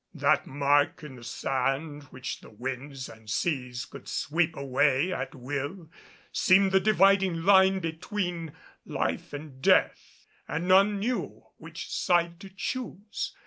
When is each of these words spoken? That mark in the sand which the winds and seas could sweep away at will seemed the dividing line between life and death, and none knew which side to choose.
That 0.15 0.47
mark 0.47 1.03
in 1.03 1.17
the 1.17 1.23
sand 1.23 2.05
which 2.05 2.41
the 2.41 2.49
winds 2.49 3.07
and 3.07 3.29
seas 3.29 3.85
could 3.85 4.07
sweep 4.07 4.55
away 4.57 5.13
at 5.13 5.35
will 5.35 5.91
seemed 6.31 6.71
the 6.71 6.79
dividing 6.79 7.43
line 7.43 7.77
between 7.79 8.53
life 8.83 9.31
and 9.31 9.61
death, 9.61 10.25
and 10.47 10.67
none 10.67 10.97
knew 10.97 11.45
which 11.57 11.87
side 11.93 12.39
to 12.39 12.49
choose. 12.49 13.35